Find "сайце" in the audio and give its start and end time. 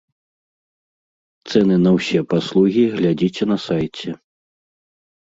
3.67-4.09